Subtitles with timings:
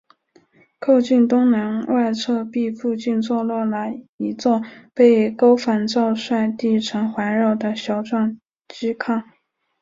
[0.79, 3.85] 靠近东南外侧壁附近坐落了
[4.17, 4.63] 一座
[4.95, 9.21] 被高反照率地层环绕的小撞击坑。